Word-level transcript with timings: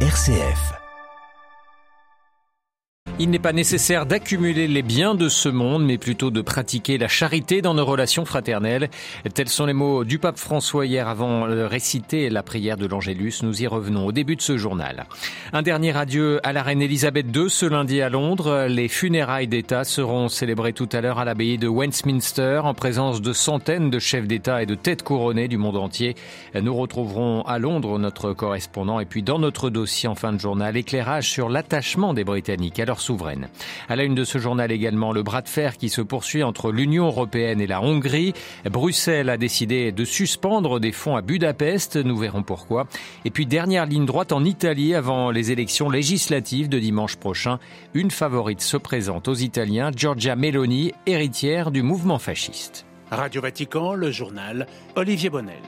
RCF. 0.00 0.85
Il 3.18 3.30
n'est 3.30 3.38
pas 3.38 3.54
nécessaire 3.54 4.04
d'accumuler 4.04 4.68
les 4.68 4.82
biens 4.82 5.14
de 5.14 5.30
ce 5.30 5.48
monde, 5.48 5.86
mais 5.86 5.96
plutôt 5.96 6.30
de 6.30 6.42
pratiquer 6.42 6.98
la 6.98 7.08
charité 7.08 7.62
dans 7.62 7.72
nos 7.72 7.86
relations 7.86 8.26
fraternelles. 8.26 8.90
Tels 9.32 9.48
sont 9.48 9.64
les 9.64 9.72
mots 9.72 10.04
du 10.04 10.18
pape 10.18 10.36
François 10.36 10.84
hier 10.84 11.08
avant 11.08 11.48
de 11.48 11.62
réciter 11.62 12.28
la 12.28 12.42
prière 12.42 12.76
de 12.76 12.86
l'Angélus. 12.86 13.42
Nous 13.42 13.62
y 13.62 13.66
revenons 13.66 14.04
au 14.04 14.12
début 14.12 14.36
de 14.36 14.42
ce 14.42 14.58
journal. 14.58 15.06
Un 15.54 15.62
dernier 15.62 15.96
adieu 15.96 16.40
à 16.42 16.52
la 16.52 16.62
reine 16.62 16.82
Elisabeth 16.82 17.34
II 17.34 17.48
ce 17.48 17.64
lundi 17.64 18.02
à 18.02 18.10
Londres. 18.10 18.66
Les 18.68 18.88
funérailles 18.88 19.48
d'État 19.48 19.84
seront 19.84 20.28
célébrées 20.28 20.74
tout 20.74 20.88
à 20.92 21.00
l'heure 21.00 21.18
à 21.18 21.24
l'abbaye 21.24 21.56
de 21.56 21.68
Westminster 21.68 22.60
en 22.64 22.74
présence 22.74 23.22
de 23.22 23.32
centaines 23.32 23.88
de 23.88 23.98
chefs 23.98 24.26
d'État 24.26 24.62
et 24.62 24.66
de 24.66 24.74
têtes 24.74 25.02
couronnées 25.02 25.48
du 25.48 25.56
monde 25.56 25.78
entier. 25.78 26.16
Nous 26.54 26.74
retrouverons 26.74 27.40
à 27.46 27.58
Londres 27.58 27.98
notre 27.98 28.34
correspondant 28.34 29.00
et 29.00 29.06
puis 29.06 29.22
dans 29.22 29.38
notre 29.38 29.70
dossier 29.70 30.06
en 30.06 30.14
fin 30.14 30.34
de 30.34 30.38
journal, 30.38 30.76
éclairage 30.76 31.30
sur 31.30 31.48
l'attachement 31.48 32.12
des 32.12 32.24
Britanniques 32.24 32.78
leur 32.86 33.00
souveraine. 33.06 33.48
À 33.88 33.96
la 33.96 34.04
une 34.04 34.14
de 34.14 34.24
ce 34.24 34.38
journal 34.38 34.72
également, 34.72 35.12
le 35.12 35.22
bras 35.22 35.42
de 35.42 35.48
fer 35.48 35.76
qui 35.76 35.88
se 35.88 36.00
poursuit 36.00 36.42
entre 36.42 36.72
l'Union 36.72 37.06
européenne 37.06 37.60
et 37.60 37.66
la 37.66 37.80
Hongrie. 37.80 38.34
Bruxelles 38.68 39.30
a 39.30 39.36
décidé 39.36 39.92
de 39.92 40.04
suspendre 40.04 40.80
des 40.80 40.92
fonds 40.92 41.16
à 41.16 41.22
Budapest, 41.22 41.96
nous 41.96 42.16
verrons 42.16 42.42
pourquoi. 42.42 42.86
Et 43.24 43.30
puis 43.30 43.46
dernière 43.46 43.86
ligne 43.86 44.06
droite 44.06 44.32
en 44.32 44.44
Italie 44.44 44.94
avant 44.94 45.30
les 45.30 45.52
élections 45.52 45.88
législatives 45.88 46.68
de 46.68 46.78
dimanche 46.78 47.16
prochain. 47.16 47.58
Une 47.94 48.10
favorite 48.10 48.60
se 48.60 48.76
présente 48.76 49.28
aux 49.28 49.34
Italiens, 49.34 49.90
Giorgia 49.94 50.34
Meloni, 50.34 50.92
héritière 51.06 51.70
du 51.70 51.82
mouvement 51.82 52.18
fasciste. 52.18 52.86
Radio 53.10 53.40
Vatican, 53.40 53.94
le 53.94 54.10
journal 54.10 54.66
Olivier 54.96 55.30
Bonnel. 55.30 55.62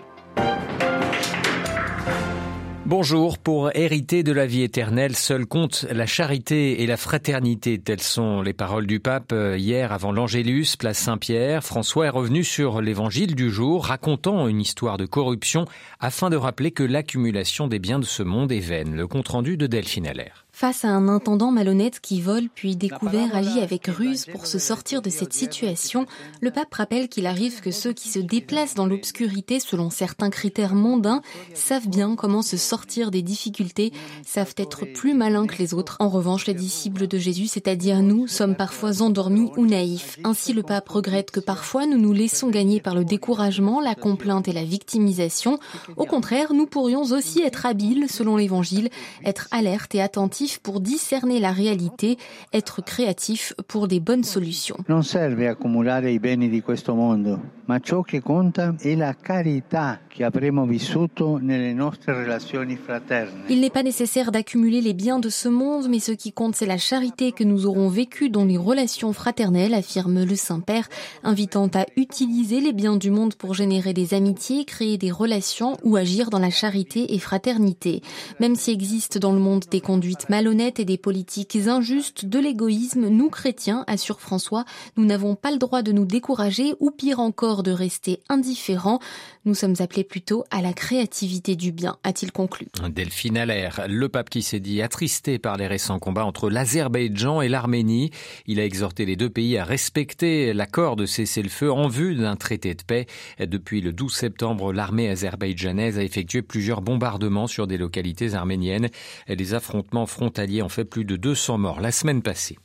Bonjour. 2.88 3.37
Pour 3.37 3.70
hériter 3.77 4.23
de 4.23 4.33
la 4.33 4.47
vie 4.47 4.62
éternelle, 4.62 5.15
seul 5.15 5.45
compte 5.45 5.84
la 5.91 6.06
charité 6.06 6.82
et 6.82 6.87
la 6.87 6.96
fraternité. 6.96 7.79
Telles 7.79 8.01
sont 8.01 8.40
les 8.40 8.54
paroles 8.54 8.87
du 8.87 8.99
pape 8.99 9.35
hier 9.59 9.93
avant 9.93 10.10
l'Angélus, 10.10 10.74
place 10.79 10.96
Saint-Pierre. 10.96 11.63
François 11.63 12.07
est 12.07 12.09
revenu 12.09 12.45
sur 12.45 12.80
l'évangile 12.80 13.35
du 13.35 13.51
jour, 13.51 13.85
racontant 13.85 14.48
une 14.48 14.63
histoire 14.63 14.96
de 14.96 15.04
corruption 15.04 15.66
afin 16.01 16.30
de 16.30 16.37
rappeler 16.37 16.71
que 16.71 16.82
l'accumulation 16.82 17.68
des 17.68 17.79
biens 17.79 17.98
de 17.98 18.07
ce 18.07 18.23
monde 18.23 18.52
est 18.52 18.59
vaine. 18.59 18.96
Le 18.96 19.07
compte 19.07 19.29
rendu 19.29 19.59
de 19.59 19.66
Delphine 19.66 20.07
Allaire. 20.07 20.46
Face 20.59 20.84
à 20.84 20.88
un 20.88 21.06
intendant 21.06 21.52
malhonnête 21.52 22.01
qui 22.01 22.20
vole 22.20 22.48
puis 22.52 22.74
découvert 22.74 23.37
agit 23.37 23.60
avec 23.60 23.87
ruse 23.87 24.26
pour 24.26 24.48
se 24.48 24.59
sortir 24.59 25.02
de 25.02 25.09
cette 25.09 25.32
situation, 25.32 26.04
le 26.40 26.51
pape 26.51 26.74
rappelle 26.74 27.09
qu'il 27.09 27.28
arrive 27.28 27.60
que 27.60 27.70
ceux 27.70 27.92
qui 27.92 28.09
se 28.09 28.18
déplacent 28.18 28.74
dans 28.74 28.86
l'obscurité 28.86 29.60
selon 29.60 29.88
certains 29.88 30.30
critères 30.30 30.74
mondains 30.74 31.23
savent 31.54 31.86
bien 31.86 32.16
comment 32.16 32.42
se 32.42 32.56
sortir 32.56 33.12
des 33.12 33.23
difficultés, 33.23 33.92
savent 34.26 34.54
être 34.56 34.84
plus 34.84 35.14
malins 35.14 35.46
que 35.46 35.59
les 35.59 35.74
autres. 35.74 35.96
En 36.01 36.09
revanche, 36.09 36.48
les 36.48 36.54
disciples 36.54 37.06
de 37.06 37.18
Jésus, 37.18 37.46
c'est-à-dire 37.46 38.02
nous, 38.02 38.26
sommes 38.26 38.56
parfois 38.56 39.01
endormis 39.01 39.52
ou 39.56 39.64
naïfs. 39.64 40.18
Ainsi, 40.24 40.54
le 40.54 40.64
pape 40.64 40.88
regrette 40.88 41.30
que 41.30 41.38
parfois 41.38 41.86
nous 41.86 41.98
nous 41.98 42.12
laissons 42.12 42.51
gagner 42.51 42.80
par 42.80 42.96
le 42.96 43.04
découragement, 43.04 43.80
la 43.80 43.95
complainte 43.95 44.48
et 44.48 44.52
la 44.52 44.64
victimisation. 44.64 45.60
Au 45.96 46.04
contraire, 46.04 46.52
nous 46.52 46.66
pourrions 46.66 47.02
aussi 47.12 47.42
être 47.42 47.64
habiles, 47.64 48.06
selon 48.10 48.34
l'évangile, 48.34 48.88
être 49.24 49.46
alertes 49.52 49.95
et 49.95 50.02
attentifs 50.02 50.48
pour 50.57 50.80
discerner 50.80 51.41
la 51.41 51.52
réalité, 51.52 52.16
être 52.54 52.82
créatif 52.82 53.52
pour 53.66 53.88
des 53.88 54.01
bonnes 54.01 54.24
solutions. 54.24 54.79
Non 54.88 55.02
serve 55.02 55.46
accumulare 55.49 56.10
i 56.10 56.18
beni 56.18 56.49
di 56.49 56.63
questo 56.63 56.95
mondo, 56.95 57.41
ma 57.66 57.79
ciò 57.80 58.01
che 58.02 58.23
conta 58.23 58.74
è 58.79 58.95
la 58.95 59.15
carità 59.15 60.01
che 60.09 60.24
avremo 60.24 60.65
vissuto 60.65 61.38
nelle 61.41 61.74
nostre 61.74 62.15
relazioni 62.15 62.76
fraterne. 62.76 63.45
Il 63.49 63.60
n'est 63.60 63.73
pas 63.73 63.82
nécessaire 63.82 64.31
d'accumuler 64.31 64.81
les 64.81 64.94
biens 64.94 65.21
de 65.21 65.28
ce 65.28 65.49
monde, 65.49 65.88
mais 65.88 66.00
ce 66.00 66.12
qui 66.12 66.32
compte, 66.32 66.56
c'est 66.56 66.66
la 66.66 66.78
charité 66.78 67.32
que 67.32 67.44
nous 67.44 67.66
aurons 67.66 67.88
vécue 67.88 68.31
dans 68.31 68.44
les 68.44 68.56
relations 68.56 69.12
fraternelles, 69.12 69.75
affirme 69.75 70.25
le 70.25 70.37
Saint-Père, 70.37 70.88
invitant 71.22 71.69
à 71.75 71.84
utiliser 71.97 72.60
les 72.60 72.72
biens 72.72 72.97
du 72.97 73.10
monde 73.10 73.34
pour 73.34 73.54
générer 73.54 73.92
des 73.92 74.15
amitiés, 74.15 74.65
créer 74.65 74.98
des 74.98 75.10
relations 75.10 75.76
ou 75.84 75.97
agir 75.97 76.30
dans 76.30 76.38
la 76.38 76.50
charité 76.50 77.15
et 77.15 77.19
fraternité. 77.19 78.03
Même 78.41 78.54
s'il 78.54 78.75
existe 78.75 79.19
dans 79.19 79.32
le 79.32 79.41
monde 79.41 79.65
des 79.70 79.80
conduites 79.80 80.28
malhonnêtes 80.38 80.78
et 80.78 80.84
des 80.84 80.99
politiques 80.99 81.56
injustes, 81.66 82.25
de 82.25 82.38
l'égoïsme, 82.38 83.09
nous 83.09 83.28
chrétiens, 83.28 83.82
assure 83.88 84.21
François, 84.21 84.65
nous 84.97 85.04
n'avons 85.04 85.34
pas 85.34 85.50
le 85.50 85.56
droit 85.56 85.82
de 85.82 85.91
nous 85.91 86.04
décourager 86.04 86.75
ou 86.78 86.93
pire 86.93 87.19
encore 87.19 87.65
de 87.65 87.72
rester 87.72 88.21
indifférents. 88.28 89.00
Nous 89.47 89.56
sommes 89.56 89.75
appelés 89.81 90.04
plutôt 90.04 90.44
à 90.53 90.62
la 90.62 90.72
créativité 90.72 91.56
du 91.56 91.72
bien, 91.72 91.97
a-t-il 92.04 92.31
conclu. 92.31 92.69
Delphine 92.88 93.37
Allaire, 93.37 93.87
le 93.88 94.09
pape 94.09 94.31
qui 94.31 94.43
s'est 94.43 94.60
dit 94.60 94.81
attristé 94.81 95.41
par 95.41 95.56
les 95.56 95.66
récents 95.66 95.98
combats 95.98 96.25
entre 96.25 96.50
l'Azerbaïdjan 96.50 97.41
et 97.41 97.48
l'Arménie. 97.48 98.12
Il 98.47 98.60
a 98.60 98.65
exhorté 98.65 99.06
les 99.06 99.16
deux 99.16 99.31
pays 99.31 99.59
à 99.59 99.65
respecter 99.65 100.53
l'accord 100.53 100.94
de 100.94 101.04
cessez-le-feu 101.06 101.72
en 101.72 101.88
vue 101.88 102.15
d'un 102.15 102.37
traité 102.37 102.75
de 102.75 102.82
paix. 102.84 103.06
Depuis 103.41 103.81
le 103.81 103.93
12 103.93 104.15
septembre, 104.15 104.72
l'armée 104.72 105.09
azerbaïdjanaise 105.09 105.98
a 105.98 106.04
effectué 106.04 106.43
plusieurs 106.43 106.81
bombardements 106.81 107.48
sur 107.48 107.66
des 107.66 107.77
localités 107.77 108.34
arméniennes. 108.34 108.88
Les 109.27 109.54
affrontements 109.54 110.06
frontaliers 110.28 110.61
ont 110.61 110.69
fait 110.69 110.84
plus 110.84 111.06
de 111.06 111.16
200 111.16 111.56
morts 111.56 111.81
la 111.81 111.91
semaine 111.91 112.21
passée. 112.21 112.59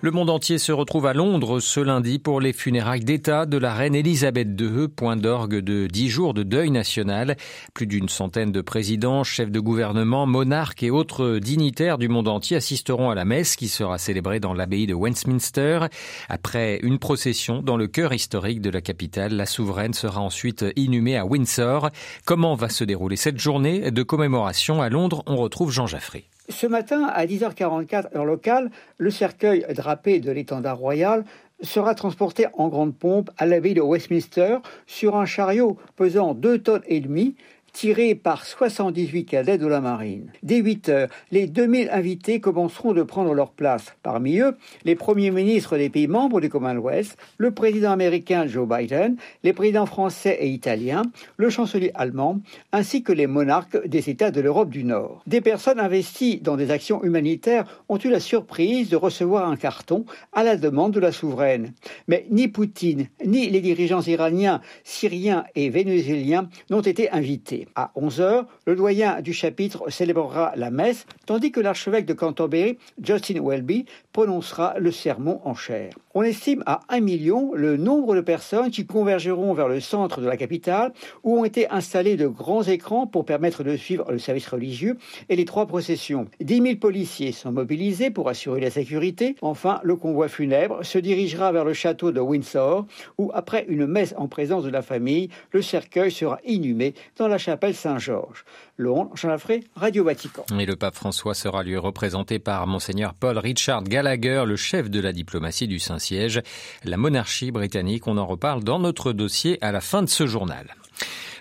Le 0.00 0.12
monde 0.12 0.30
entier 0.30 0.58
se 0.58 0.70
retrouve 0.70 1.06
à 1.06 1.12
Londres 1.12 1.58
ce 1.58 1.80
lundi 1.80 2.20
pour 2.20 2.40
les 2.40 2.52
funérailles 2.52 3.04
d'État 3.04 3.46
de 3.46 3.58
la 3.58 3.74
reine 3.74 3.96
Elisabeth 3.96 4.48
II, 4.56 4.86
point 4.86 5.16
d'orgue 5.16 5.56
de 5.56 5.88
dix 5.88 6.08
jours 6.08 6.34
de 6.34 6.44
deuil 6.44 6.70
national. 6.70 7.36
Plus 7.74 7.88
d'une 7.88 8.08
centaine 8.08 8.52
de 8.52 8.60
présidents, 8.60 9.24
chefs 9.24 9.50
de 9.50 9.58
gouvernement, 9.58 10.24
monarques 10.24 10.84
et 10.84 10.92
autres 10.92 11.40
dignitaires 11.40 11.98
du 11.98 12.08
monde 12.08 12.28
entier 12.28 12.58
assisteront 12.58 13.10
à 13.10 13.16
la 13.16 13.24
messe 13.24 13.56
qui 13.56 13.66
sera 13.66 13.98
célébrée 13.98 14.38
dans 14.38 14.54
l'abbaye 14.54 14.86
de 14.86 14.94
Westminster. 14.94 15.80
Après 16.28 16.78
une 16.84 17.00
procession 17.00 17.60
dans 17.60 17.76
le 17.76 17.88
cœur 17.88 18.12
historique 18.12 18.60
de 18.60 18.70
la 18.70 18.80
capitale, 18.80 19.34
la 19.34 19.46
souveraine 19.46 19.94
sera 19.94 20.20
ensuite 20.20 20.64
inhumée 20.76 21.16
à 21.16 21.26
Windsor. 21.26 21.90
Comment 22.24 22.54
va 22.54 22.68
se 22.68 22.84
dérouler 22.84 23.16
cette 23.16 23.40
journée 23.40 23.90
de 23.90 24.02
commémoration 24.04 24.80
à 24.80 24.90
Londres? 24.90 25.24
On 25.26 25.34
retrouve 25.34 25.72
Jean 25.72 25.88
Jaffré. 25.88 26.28
Ce 26.50 26.66
matin, 26.66 27.04
à 27.04 27.26
10h44 27.26 28.16
heure 28.16 28.24
locale, 28.24 28.70
le 28.96 29.10
cercueil 29.10 29.66
drapé 29.74 30.18
de 30.18 30.30
l'étendard 30.30 30.78
royal 30.78 31.24
sera 31.60 31.94
transporté 31.94 32.46
en 32.54 32.68
grande 32.68 32.96
pompe 32.96 33.30
à 33.36 33.44
l'abbaye 33.44 33.74
de 33.74 33.82
Westminster 33.82 34.58
sur 34.86 35.16
un 35.16 35.26
chariot 35.26 35.76
pesant 35.96 36.32
2 36.32 36.58
tonnes 36.58 36.82
et 36.86 37.00
demie 37.00 37.36
tiré 37.78 38.16
par 38.16 38.44
78 38.44 39.24
cadets 39.24 39.56
de 39.56 39.68
la 39.68 39.80
marine. 39.80 40.32
Dès 40.42 40.56
8 40.56 40.88
heures, 40.88 41.08
les 41.30 41.46
2000 41.46 41.90
invités 41.92 42.40
commenceront 42.40 42.92
de 42.92 43.04
prendre 43.04 43.32
leur 43.34 43.52
place. 43.52 43.94
Parmi 44.02 44.40
eux, 44.40 44.56
les 44.84 44.96
premiers 44.96 45.30
ministres 45.30 45.78
des 45.78 45.88
pays 45.88 46.08
membres 46.08 46.40
du 46.40 46.48
Commonwealth, 46.48 47.16
le 47.36 47.52
président 47.52 47.92
américain 47.92 48.48
Joe 48.48 48.66
Biden, 48.68 49.14
les 49.44 49.52
présidents 49.52 49.86
français 49.86 50.38
et 50.40 50.48
italiens, 50.48 51.02
le 51.36 51.50
chancelier 51.50 51.92
allemand, 51.94 52.40
ainsi 52.72 53.04
que 53.04 53.12
les 53.12 53.28
monarques 53.28 53.86
des 53.86 54.10
États 54.10 54.32
de 54.32 54.40
l'Europe 54.40 54.70
du 54.70 54.82
Nord. 54.82 55.22
Des 55.28 55.40
personnes 55.40 55.78
investies 55.78 56.40
dans 56.40 56.56
des 56.56 56.72
actions 56.72 57.04
humanitaires 57.04 57.84
ont 57.88 57.98
eu 57.98 58.10
la 58.10 58.18
surprise 58.18 58.88
de 58.88 58.96
recevoir 58.96 59.48
un 59.48 59.56
carton 59.56 60.04
à 60.32 60.42
la 60.42 60.56
demande 60.56 60.94
de 60.94 61.00
la 61.00 61.12
souveraine. 61.12 61.74
Mais 62.08 62.26
ni 62.32 62.48
Poutine, 62.48 63.06
ni 63.24 63.48
les 63.48 63.60
dirigeants 63.60 64.02
iraniens, 64.02 64.62
syriens 64.82 65.44
et 65.54 65.70
vénézuéliens 65.70 66.48
n'ont 66.70 66.80
été 66.80 67.08
invités. 67.12 67.67
À 67.74 67.92
11h, 67.96 68.46
le 68.66 68.76
doyen 68.76 69.20
du 69.20 69.32
chapitre 69.32 69.90
célébrera 69.90 70.52
la 70.56 70.70
messe, 70.70 71.06
tandis 71.26 71.52
que 71.52 71.60
l'archevêque 71.60 72.06
de 72.06 72.12
Canterbury, 72.14 72.78
Justin 73.02 73.40
Welby, 73.40 73.86
prononcera 74.18 74.74
le 74.80 74.90
sermon 74.90 75.40
en 75.44 75.54
chair. 75.54 75.92
On 76.12 76.24
estime 76.24 76.64
à 76.66 76.80
1 76.88 76.98
million 76.98 77.52
le 77.54 77.76
nombre 77.76 78.16
de 78.16 78.20
personnes 78.20 78.72
qui 78.72 78.84
convergeront 78.84 79.54
vers 79.54 79.68
le 79.68 79.78
centre 79.78 80.20
de 80.20 80.26
la 80.26 80.36
capitale, 80.36 80.92
où 81.22 81.38
ont 81.38 81.44
été 81.44 81.70
installés 81.70 82.16
de 82.16 82.26
grands 82.26 82.64
écrans 82.64 83.06
pour 83.06 83.24
permettre 83.24 83.62
de 83.62 83.76
suivre 83.76 84.10
le 84.10 84.18
service 84.18 84.48
religieux 84.48 84.98
et 85.28 85.36
les 85.36 85.44
trois 85.44 85.66
processions. 85.66 86.26
10 86.40 86.62
000 86.62 86.76
policiers 86.78 87.30
sont 87.30 87.52
mobilisés 87.52 88.10
pour 88.10 88.28
assurer 88.28 88.60
la 88.60 88.70
sécurité. 88.70 89.36
Enfin, 89.40 89.78
le 89.84 89.94
convoi 89.94 90.26
funèbre 90.26 90.84
se 90.84 90.98
dirigera 90.98 91.52
vers 91.52 91.64
le 91.64 91.72
château 91.72 92.10
de 92.10 92.18
Windsor, 92.18 92.86
où, 93.18 93.30
après 93.34 93.66
une 93.68 93.86
messe 93.86 94.14
en 94.16 94.26
présence 94.26 94.64
de 94.64 94.70
la 94.70 94.82
famille, 94.82 95.28
le 95.52 95.62
cercueil 95.62 96.10
sera 96.10 96.40
inhumé 96.44 96.94
dans 97.18 97.28
la 97.28 97.38
chapelle 97.38 97.76
Saint-Georges. 97.76 98.44
Londres, 98.78 99.10
Jean 99.14 99.28
Lafray, 99.28 99.62
Radio 99.76 100.02
Vatican. 100.02 100.44
Et 100.58 100.66
le 100.66 100.74
pape 100.74 100.96
François 100.96 101.34
sera 101.34 101.62
lui 101.62 101.76
représenté 101.76 102.40
par 102.40 102.66
Monseigneur 102.66 103.14
Paul 103.14 103.38
Richard 103.38 103.84
Gallagher, 103.84 104.07
le 104.16 104.56
chef 104.56 104.90
de 104.90 105.00
la 105.00 105.12
diplomatie 105.12 105.68
du 105.68 105.78
Saint-Siège. 105.78 106.42
La 106.84 106.96
monarchie 106.96 107.50
britannique, 107.50 108.06
on 108.06 108.16
en 108.16 108.26
reparle 108.26 108.64
dans 108.64 108.78
notre 108.78 109.12
dossier 109.12 109.58
à 109.60 109.70
la 109.70 109.80
fin 109.80 110.02
de 110.02 110.08
ce 110.08 110.26
journal. 110.26 110.74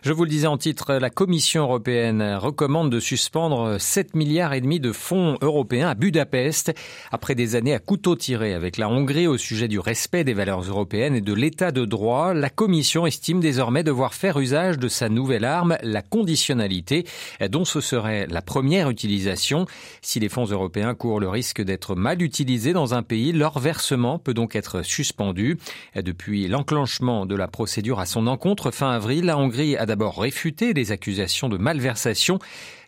Je 0.03 0.13
vous 0.13 0.25
le 0.25 0.29
disais 0.29 0.47
en 0.47 0.57
titre, 0.57 0.93
la 0.93 1.09
Commission 1.09 1.63
européenne 1.63 2.35
recommande 2.35 2.91
de 2.91 2.99
suspendre 2.99 3.81
7 3.81 4.15
milliards 4.15 4.53
et 4.53 4.61
demi 4.61 4.79
de 4.79 4.91
fonds 4.91 5.37
européens 5.41 5.89
à 5.89 5.95
Budapest 5.95 6.71
après 7.11 7.33
des 7.33 7.55
années 7.55 7.73
à 7.73 7.79
couteau 7.79 8.15
tiré 8.15 8.53
avec 8.53 8.77
la 8.77 8.89
Hongrie 8.89 9.25
au 9.25 9.39
sujet 9.39 9.67
du 9.67 9.79
respect 9.79 10.23
des 10.23 10.35
valeurs 10.35 10.61
européennes 10.61 11.15
et 11.15 11.21
de 11.21 11.33
l'état 11.33 11.71
de 11.71 11.83
droit. 11.83 12.35
La 12.35 12.51
Commission 12.51 13.07
estime 13.07 13.39
désormais 13.39 13.83
devoir 13.83 14.13
faire 14.13 14.37
usage 14.37 14.77
de 14.77 14.87
sa 14.87 15.09
nouvelle 15.09 15.45
arme, 15.45 15.77
la 15.81 16.03
conditionnalité, 16.03 17.05
dont 17.49 17.65
ce 17.65 17.81
serait 17.81 18.27
la 18.29 18.43
première 18.43 18.91
utilisation. 18.91 19.65
Si 20.03 20.19
les 20.19 20.29
fonds 20.29 20.45
européens 20.45 20.93
courent 20.93 21.19
le 21.19 21.29
risque 21.29 21.63
d'être 21.63 21.95
mal 21.95 22.21
utilisés 22.21 22.73
dans 22.73 22.93
un 22.93 23.01
pays, 23.01 23.31
leur 23.31 23.57
versement 23.57 24.19
peut 24.19 24.35
donc 24.35 24.55
être 24.55 24.83
suspendu. 24.83 25.57
Depuis 25.95 26.47
l'enclenchement 26.47 27.25
de 27.25 27.35
la 27.35 27.47
procédure 27.47 27.99
à 27.99 28.05
son 28.05 28.27
encontre 28.27 28.69
fin 28.69 28.91
avril, 28.91 29.25
la 29.25 29.39
Hongrie 29.39 29.75
a 29.75 29.86
d'abord 29.87 30.21
réfuté 30.21 30.73
les 30.73 30.91
accusations 30.91 31.49
de 31.49 31.57
malversation. 31.57 32.37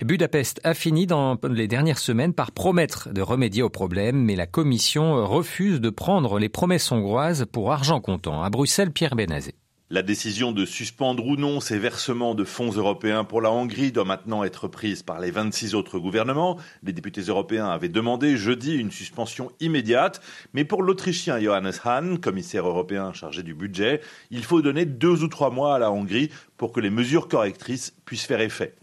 Budapest 0.01 0.61
a 0.63 0.75
fini 0.75 1.07
dans 1.07 1.39
les 1.49 1.67
dernières 1.67 1.97
semaines 1.97 2.33
par 2.33 2.51
promettre 2.51 3.09
de 3.11 3.21
remédier 3.21 3.63
au 3.63 3.69
problème, 3.69 4.23
mais 4.23 4.35
la 4.35 4.45
Commission 4.45 5.25
refuse 5.25 5.81
de 5.81 5.89
prendre 5.89 6.37
les 6.37 6.49
promesses 6.49 6.91
hongroises 6.91 7.47
pour 7.51 7.71
argent 7.71 8.01
comptant. 8.01 8.43
À 8.43 8.51
Bruxelles, 8.51 8.91
Pierre 8.91 9.15
Benazé. 9.15 9.55
La 9.91 10.03
décision 10.03 10.51
de 10.51 10.65
suspendre 10.65 11.25
ou 11.25 11.35
non 11.35 11.59
ces 11.59 11.79
versements 11.79 12.35
de 12.35 12.43
fonds 12.43 12.69
européens 12.71 13.23
pour 13.23 13.41
la 13.41 13.49
Hongrie 13.49 13.91
doit 13.91 14.05
maintenant 14.05 14.43
être 14.43 14.67
prise 14.67 15.01
par 15.01 15.19
les 15.19 15.31
26 15.31 15.73
autres 15.73 15.97
gouvernements. 15.97 16.57
Les 16.83 16.93
députés 16.93 17.21
européens 17.21 17.69
avaient 17.69 17.89
demandé 17.89 18.37
jeudi 18.37 18.75
une 18.75 18.91
suspension 18.91 19.51
immédiate, 19.59 20.21
mais 20.53 20.63
pour 20.63 20.83
l'Autrichien 20.83 21.39
Johannes 21.39 21.73
Hahn, 21.83 22.19
commissaire 22.19 22.67
européen 22.67 23.13
chargé 23.13 23.41
du 23.41 23.55
budget, 23.55 24.01
il 24.29 24.43
faut 24.43 24.61
donner 24.61 24.85
deux 24.85 25.23
ou 25.23 25.27
trois 25.27 25.49
mois 25.49 25.73
à 25.73 25.79
la 25.79 25.91
Hongrie 25.91 26.29
pour 26.55 26.71
que 26.71 26.81
les 26.81 26.91
mesures 26.91 27.27
correctrices 27.27 27.91
puissent 28.05 28.27
faire 28.27 28.41
effet. 28.41 28.75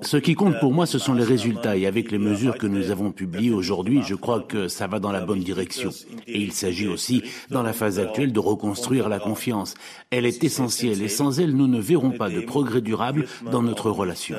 Ce 0.00 0.16
qui 0.16 0.34
compte 0.34 0.60
pour 0.60 0.72
moi, 0.72 0.86
ce 0.86 0.98
sont 0.98 1.14
les 1.14 1.24
résultats. 1.24 1.76
Et 1.76 1.86
avec 1.86 2.10
les 2.10 2.18
mesures 2.18 2.56
que 2.56 2.66
nous 2.66 2.90
avons 2.90 3.10
publiées 3.10 3.50
aujourd'hui, 3.50 4.02
je 4.06 4.14
crois 4.14 4.40
que 4.40 4.68
ça 4.68 4.86
va 4.86 5.00
dans 5.00 5.10
la 5.10 5.20
bonne 5.20 5.40
direction. 5.40 5.90
Et 6.26 6.40
il 6.40 6.52
s'agit 6.52 6.86
aussi, 6.86 7.22
dans 7.50 7.62
la 7.62 7.72
phase 7.72 7.98
actuelle, 7.98 8.32
de 8.32 8.40
reconstruire 8.40 9.08
la 9.08 9.18
confiance. 9.18 9.74
Elle 10.10 10.26
est 10.26 10.42
essentielle 10.44 11.02
et 11.02 11.08
sans 11.08 11.40
elle, 11.40 11.54
nous 11.56 11.66
ne 11.66 11.80
verrons 11.80 12.12
pas 12.12 12.30
de 12.30 12.40
progrès 12.40 12.80
durable 12.80 13.26
dans 13.50 13.62
notre 13.62 13.90
relation. 13.90 14.36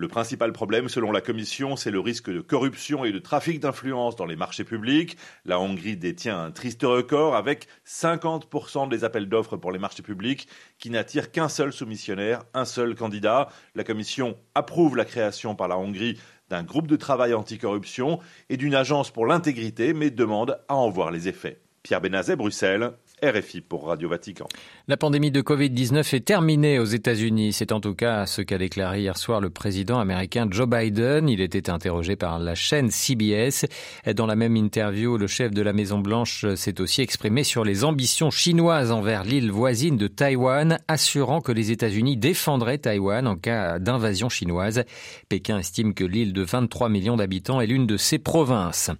Le 0.00 0.06
principal 0.06 0.52
problème, 0.52 0.88
selon 0.88 1.10
la 1.10 1.20
Commission, 1.20 1.74
c'est 1.74 1.90
le 1.90 1.98
risque 1.98 2.30
de 2.30 2.40
corruption 2.40 3.04
et 3.04 3.10
de 3.10 3.18
trafic 3.18 3.58
d'influence 3.58 4.14
dans 4.14 4.26
les 4.26 4.36
marchés 4.36 4.62
publics. 4.62 5.16
La 5.44 5.58
Hongrie 5.58 5.96
détient 5.96 6.40
un 6.40 6.52
triste 6.52 6.84
record 6.84 7.34
avec 7.34 7.66
50% 7.84 8.88
des 8.88 9.02
appels 9.02 9.28
d'offres 9.28 9.56
pour 9.56 9.72
les 9.72 9.80
marchés 9.80 10.04
publics 10.04 10.46
qui 10.78 10.90
n'attirent 10.90 11.32
qu'un 11.32 11.48
seul 11.48 11.72
soumissionnaire, 11.72 12.44
un 12.54 12.64
seul 12.64 12.94
candidat. 12.94 13.48
La 13.74 13.82
Commission 13.82 14.36
approuve 14.54 14.96
la 14.96 15.04
création 15.04 15.56
par 15.56 15.66
la 15.66 15.76
Hongrie 15.76 16.16
d'un 16.48 16.62
groupe 16.62 16.86
de 16.86 16.94
travail 16.94 17.34
anticorruption 17.34 18.20
et 18.50 18.56
d'une 18.56 18.76
agence 18.76 19.10
pour 19.10 19.26
l'intégrité, 19.26 19.94
mais 19.94 20.12
demande 20.12 20.60
à 20.68 20.76
en 20.76 20.90
voir 20.90 21.10
les 21.10 21.26
effets. 21.26 21.58
Pierre 21.82 22.00
Benazet, 22.00 22.36
Bruxelles, 22.36 22.92
RFI 23.22 23.60
pour 23.60 23.86
Radio 23.86 24.08
Vatican. 24.08 24.46
La 24.86 24.96
pandémie 24.96 25.30
de 25.30 25.40
Covid-19 25.42 26.14
est 26.14 26.24
terminée 26.24 26.78
aux 26.78 26.84
États-Unis. 26.84 27.52
C'est 27.52 27.72
en 27.72 27.80
tout 27.80 27.94
cas 27.94 28.26
ce 28.26 28.42
qu'a 28.42 28.58
déclaré 28.58 29.00
hier 29.00 29.16
soir 29.16 29.40
le 29.40 29.50
président 29.50 29.98
américain 29.98 30.46
Joe 30.50 30.68
Biden. 30.68 31.28
Il 31.28 31.40
était 31.40 31.70
interrogé 31.70 32.16
par 32.16 32.38
la 32.38 32.54
chaîne 32.54 32.90
CBS. 32.90 33.66
Dans 34.14 34.26
la 34.26 34.36
même 34.36 34.56
interview, 34.56 35.18
le 35.18 35.26
chef 35.26 35.52
de 35.52 35.62
la 35.62 35.72
Maison-Blanche 35.72 36.54
s'est 36.54 36.80
aussi 36.80 37.02
exprimé 37.02 37.44
sur 37.44 37.64
les 37.64 37.84
ambitions 37.84 38.30
chinoises 38.30 38.92
envers 38.92 39.24
l'île 39.24 39.50
voisine 39.50 39.96
de 39.96 40.06
Taïwan, 40.06 40.78
assurant 40.88 41.40
que 41.40 41.52
les 41.52 41.70
États-Unis 41.70 42.16
défendraient 42.16 42.78
Taïwan 42.78 43.26
en 43.26 43.36
cas 43.36 43.78
d'invasion 43.78 44.28
chinoise. 44.28 44.84
Pékin 45.28 45.58
estime 45.58 45.94
que 45.94 46.04
l'île 46.04 46.32
de 46.32 46.42
23 46.42 46.88
millions 46.88 47.16
d'habitants 47.16 47.60
est 47.60 47.66
l'une 47.66 47.86
de 47.86 47.96
ses 47.96 48.18
provinces. 48.18 48.90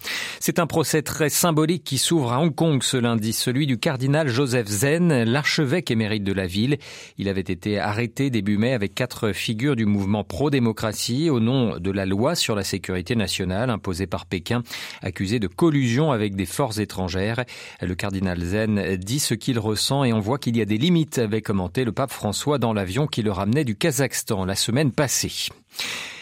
C'est 0.41 0.59
un 0.59 0.67
procès 0.67 1.03
très 1.03 1.29
symbolique 1.29 1.85
qui 1.85 1.99
s'ouvre 1.99 2.33
à 2.33 2.41
Hong 2.41 2.55
Kong 2.55 2.83
ce 2.83 2.97
lundi, 2.97 3.33
celui 3.33 3.67
du 3.67 3.79
cardinal 4.09 4.29
Joseph 4.29 4.69
Zen, 4.69 5.25
l'archevêque 5.25 5.91
émérite 5.91 6.25
de 6.25 6.33
la 6.33 6.47
ville. 6.47 6.79
Il 7.19 7.29
avait 7.29 7.43
été 7.43 7.79
arrêté 7.79 8.31
début 8.31 8.57
mai 8.57 8.73
avec 8.73 8.95
quatre 8.95 9.33
figures 9.33 9.77
du 9.77 9.85
mouvement 9.85 10.25
pro-démocratie 10.25 11.29
au 11.29 11.41
nom 11.41 11.79
de 11.79 11.91
la 11.91 12.07
loi 12.07 12.35
sur 12.35 12.57
la 12.57 12.65
sécurité 12.65 13.17
nationale 13.17 13.69
imposée 13.69 14.07
par 14.07 14.25
Pékin, 14.25 14.63
accusé 15.03 15.41
de 15.41 15.47
collusion 15.47 16.11
avec 16.11 16.37
des 16.37 16.47
forces 16.47 16.79
étrangères. 16.79 17.45
Le 17.83 17.95
cardinal 17.95 18.41
Zen 18.41 18.97
dit 18.97 19.19
ce 19.19 19.35
qu'il 19.35 19.59
ressent 19.59 20.05
et 20.05 20.15
on 20.15 20.21
voit 20.21 20.39
qu'il 20.39 20.57
y 20.57 20.63
a 20.63 20.65
des 20.65 20.79
limites, 20.79 21.19
avait 21.19 21.43
commenté 21.43 21.85
le 21.85 21.93
pape 21.93 22.11
François 22.11 22.57
dans 22.57 22.73
l'avion 22.73 23.07
qui 23.07 23.21
le 23.21 23.31
ramenait 23.31 23.65
du 23.65 23.77
Kazakhstan 23.77 24.47
la 24.47 24.55
semaine 24.55 24.91
passée. 24.91 25.51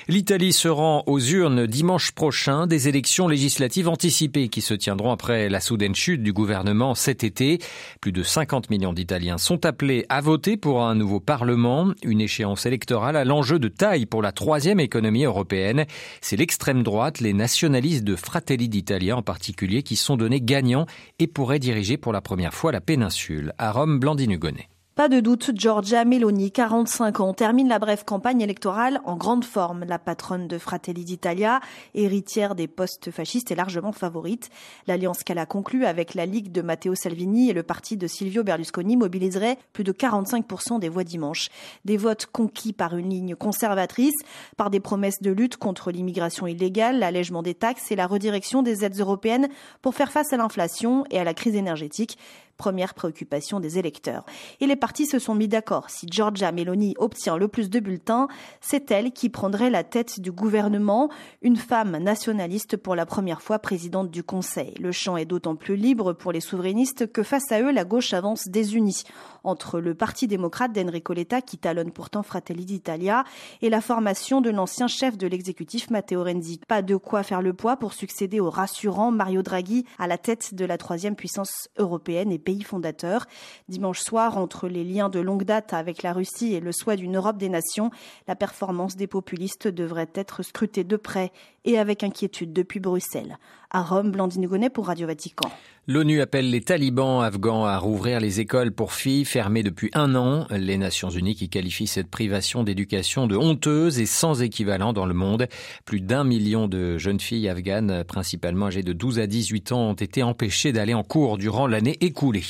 L'Italie 0.09 0.53
se 0.53 0.69
rend 0.69 1.03
aux 1.09 1.19
urnes 1.19 1.67
dimanche 1.67 2.13
prochain 2.13 2.69
des 2.69 2.87
élections 2.87 3.27
législatives 3.27 3.89
anticipées 3.89 4.47
qui 4.47 4.61
se 4.61 4.73
tiendront 4.73 5.11
après 5.11 5.49
la 5.49 5.59
soudaine 5.59 5.97
chute 5.97 6.23
du 6.23 6.33
gouvernement 6.33 6.95
cet 6.95 7.25
été. 7.25 7.59
Plus 8.01 8.13
de 8.13 8.23
50 8.23 8.71
millions 8.71 8.93
d'Italiens 8.93 9.37
sont 9.37 9.67
appelés 9.67 10.07
à 10.09 10.21
voter 10.21 10.57
pour 10.57 10.85
un 10.85 10.95
nouveau 10.95 11.19
Parlement, 11.19 11.93
une 12.05 12.21
échéance 12.21 12.67
électorale 12.67 13.17
à 13.17 13.25
l'enjeu 13.25 13.59
de 13.59 13.67
taille 13.67 14.07
pour 14.07 14.23
la 14.23 14.31
troisième 14.31 14.79
économie 14.79 15.25
européenne. 15.25 15.87
C'est 16.21 16.37
l'extrême 16.37 16.85
droite, 16.85 17.19
les 17.19 17.33
nationalistes 17.33 18.05
de 18.05 18.15
Fratelli 18.15 18.69
d'Italia 18.69 19.17
en 19.17 19.23
particulier, 19.23 19.83
qui 19.83 19.97
sont 19.97 20.17
donnés 20.17 20.41
gagnants 20.41 20.87
et 21.19 21.27
pourraient 21.27 21.59
diriger 21.59 21.97
pour 21.97 22.13
la 22.13 22.21
première 22.21 22.55
fois 22.55 22.71
la 22.71 22.81
péninsule. 22.81 23.55
À 23.59 23.73
Rome, 23.73 23.99
Blandine 23.99 24.31
Hugonnet. 24.31 24.69
Pas 24.97 25.11
de 25.11 25.21
doute, 25.21 25.51
Giorgia 25.55 26.07
Meloni, 26.07 26.51
45 26.51 27.21
ans, 27.21 27.35
termine 27.35 27.69
la 27.69 27.79
brève 27.79 28.07
campagne 28.07 28.41
électorale 28.41 29.03
en 29.05 29.15
grande 29.15 29.45
forme. 29.45 29.85
La 29.85 29.99
patronne 29.99 30.49
de 30.49 30.57
Fratelli 30.57 31.05
d'Italia, 31.05 31.61
héritière 31.93 32.55
des 32.55 32.67
postes 32.67 33.11
fascistes, 33.11 33.51
est 33.51 33.57
largement 33.57 33.93
favorite. 33.93 34.49
L'alliance 34.87 35.23
qu'elle 35.23 35.37
a 35.37 35.45
conclue 35.45 35.85
avec 35.85 36.15
la 36.15 36.25
Ligue 36.25 36.51
de 36.51 36.63
Matteo 36.63 36.95
Salvini 36.95 37.51
et 37.51 37.53
le 37.53 37.63
parti 37.63 37.99
de 37.99 38.07
Silvio 38.07 38.43
Berlusconi 38.43 38.97
mobiliserait 38.97 39.59
plus 39.75 39.85
de 39.85 39.93
45% 39.93 40.79
des 40.81 40.89
voix 40.89 41.05
dimanche. 41.05 41.51
Des 41.85 41.99
votes 41.99 42.25
conquis 42.25 42.73
par 42.73 42.97
une 42.97 43.11
ligne 43.11 43.37
conservatrice, 43.37 44.17
par 44.57 44.71
des 44.71 44.81
promesses 44.81 45.21
de 45.21 45.31
lutte 45.31 45.59
contre 45.59 45.91
l'immigration 45.91 46.47
illégale, 46.47 47.01
l'allègement 47.01 47.43
des 47.43 47.55
taxes 47.55 47.93
et 47.93 47.97
la 47.97 48.07
redirection 48.07 48.63
des 48.63 48.83
aides 48.83 48.99
européennes 48.99 49.49
pour 49.83 49.95
faire 49.95 50.11
face 50.11 50.33
à 50.33 50.39
l'inflation 50.39 51.05
et 51.11 51.19
à 51.19 51.25
la 51.25 51.35
crise 51.35 51.55
énergétique 51.55 52.17
première 52.57 52.95
préoccupation 52.95 53.61
des 53.61 53.79
électeurs. 53.79 54.25
Et 54.61 54.67
les 54.67 54.77
partis 54.77 55.07
se 55.07 55.19
sont 55.19 55.35
mis 55.35 55.49
d'accord. 55.49 55.91
Si 55.91 56.07
Giorgia 56.11 56.53
Meloni 56.53 56.95
obtient 56.99 57.37
le 57.37 57.49
plus 57.49 57.71
de 57.71 57.81
bulletins, 57.81 58.29
c'est 58.61 58.91
elle 58.91 59.13
qui 59.13 59.29
prendrait 59.29 59.71
la 59.71 59.85
tête 59.85 60.21
du 60.21 60.33
gouvernement, 60.33 61.11
une 61.43 61.57
femme 61.57 61.97
nationaliste 61.99 62.77
pour 62.77 62.95
la 62.95 63.07
première 63.07 63.43
fois 63.43 63.59
présidente 63.59 64.11
du 64.11 64.23
Conseil. 64.23 64.75
Le 64.81 64.93
champ 64.93 65.17
est 65.17 65.25
d'autant 65.25 65.57
plus 65.57 65.77
libre 65.77 66.13
pour 66.13 66.33
les 66.33 66.41
souverainistes 66.41 67.11
que 67.13 67.23
face 67.23 67.51
à 67.53 67.61
eux, 67.61 67.73
la 67.73 67.85
gauche 67.85 68.15
avance 68.15 68.49
désunie 68.49 69.03
entre 69.45 69.81
le 69.81 69.95
Parti 69.95 70.27
démocrate 70.27 70.73
d'Enrico 70.73 71.13
Letta, 71.13 71.41
qui 71.41 71.57
talonne 71.57 71.93
pourtant 71.93 72.23
Fratelli 72.23 72.65
d'Italia, 72.65 73.25
et 73.63 73.71
la 73.71 73.81
formation 73.81 74.41
de 74.41 74.51
l'ancien 74.51 74.89
chef 74.89 75.17
de 75.17 75.27
l'exécutif 75.27 75.91
Matteo 75.91 76.25
Renzi. 76.25 76.61
Pas 76.67 76.83
de 76.83 76.97
quoi 76.97 77.23
faire 77.23 77.43
le 77.43 77.53
poids 77.53 77.77
pour 77.77 77.93
succéder 77.93 78.41
au 78.41 78.51
rassurant 78.51 79.13
Mario 79.13 79.43
Draghi 79.43 79.85
à 79.99 80.07
la 80.07 80.19
tête 80.19 80.55
de 80.55 80.65
la 80.65 80.79
troisième 80.79 81.15
puissance 81.15 81.69
européenne 81.79 82.33
pays 82.47 82.63
fondateur. 82.63 83.27
Dimanche 83.69 84.01
soir, 84.01 84.39
entre 84.39 84.69
les 84.69 84.85
liens 84.85 85.09
de 85.09 85.19
longue 85.19 85.43
date 85.43 85.73
avec 85.73 86.05
la 86.05 86.13
Russie 86.13 86.55
et 86.55 86.61
le 86.61 86.71
souhait 86.71 86.97
d'une 86.97 87.17
Europe 87.17 87.39
des 87.39 87.49
nations, 87.49 87.91
la 88.29 88.37
performance 88.37 88.95
des 88.95 89.09
populistes 89.09 89.67
devrait 89.67 90.11
être 90.15 90.45
scrutée 90.45 90.85
de 90.85 90.97
près 90.97 91.33
et 91.67 91.79
avec 91.79 92.03
inquiétude 92.03 92.53
depuis 92.53 92.81
Bruxelles. 92.81 93.39
À 93.71 93.83
Rome, 93.83 94.13
Blandine 94.13 94.47
Gonnet 94.47 94.71
pour 94.71 94.87
Radio 94.87 95.07
Vatican. 95.07 95.51
L'ONU 95.89 96.21
appelle 96.21 96.51
les 96.51 96.63
talibans 96.63 97.23
afghans 97.23 97.65
à 97.65 97.79
rouvrir 97.79 98.19
les 98.19 98.41
écoles 98.41 98.73
pour 98.73 98.93
filles 98.93 99.25
fermées 99.25 99.63
depuis 99.63 99.89
un 99.95 100.17
an. 100.17 100.47
Les 100.51 100.79
Nations 100.79 101.11
Unies 101.11 101.37
qui 101.37 101.49
qualifient 101.49 101.87
cette 101.87 102.11
privation 102.11 102.65
d'éducation 102.65 103.29
de 103.29 103.37
honteuse 103.37 104.01
et 104.01 104.07
sans 104.07 104.43
équivalent 104.43 104.93
dans 104.93 105.07
le 105.07 105.15
monde. 105.15 105.47
Plus 105.85 106.01
d'un 106.01 106.25
million 106.25 106.67
de 106.67 106.99
jeunes 106.99 107.21
filles 107.21 107.49
afghanes, 107.49 108.03
principalement 108.03 108.67
âgées 108.67 108.83
de 108.83 108.93
12 108.93 109.21
à 109.21 109.29
18 109.29 109.71
ans, 109.71 109.91
ont 109.91 109.95
été 109.95 110.25
empêchées 110.25 110.73
d'aller 110.73 110.95
en 110.95 111.05
cours 111.05 111.39
durant 111.39 111.69
l'année 111.69 111.97
écoulée. 112.01 112.43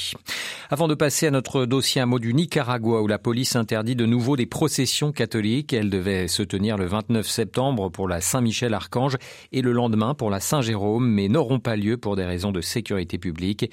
Avant 0.70 0.88
de 0.88 0.94
passer 0.94 1.26
à 1.26 1.30
notre 1.30 1.66
dossier, 1.66 2.00
un 2.00 2.06
mot 2.06 2.18
du 2.18 2.32
Nicaragua 2.32 3.02
où 3.02 3.06
la 3.06 3.18
police 3.18 3.54
interdit 3.54 3.96
de 3.96 4.06
nouveau 4.06 4.36
des 4.36 4.46
processions 4.46 5.12
catholiques. 5.12 5.74
Elles 5.74 5.90
devaient 5.90 6.26
se 6.26 6.42
tenir 6.42 6.78
le 6.78 6.86
29 6.86 7.26
septembre 7.28 7.90
pour 7.90 8.08
la 8.08 8.22
Saint-Michel-Archange 8.22 9.05
et 9.52 9.62
le 9.62 9.72
lendemain 9.72 10.14
pour 10.14 10.30
la 10.30 10.40
Saint-Jérôme, 10.40 11.08
mais 11.08 11.28
n'auront 11.28 11.60
pas 11.60 11.76
lieu 11.76 11.96
pour 11.96 12.16
des 12.16 12.24
raisons 12.24 12.52
de 12.52 12.60
sécurité 12.60 13.18
publique 13.18 13.70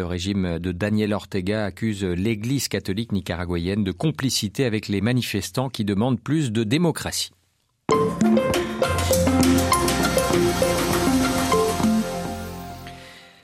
le 0.00 0.06
régime 0.06 0.58
de 0.58 0.72
Daniel 0.72 1.12
Ortega 1.12 1.66
accuse 1.66 2.04
l'Église 2.04 2.68
catholique 2.68 3.12
nicaraguayenne 3.12 3.84
de 3.84 3.92
complicité 3.92 4.64
avec 4.64 4.88
les 4.88 5.00
manifestants 5.00 5.68
qui 5.68 5.84
demandent 5.84 6.20
plus 6.20 6.52
de 6.52 6.64
démocratie. 6.64 7.32